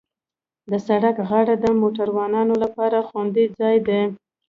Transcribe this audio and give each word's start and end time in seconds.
د 0.71 0.73
سړک 0.87 1.15
غاړه 1.27 1.55
د 1.63 1.65
موټروانو 1.81 2.53
لپاره 2.63 2.97
خوندي 3.07 3.45
ځای 3.59 3.77
دی. 3.87 4.01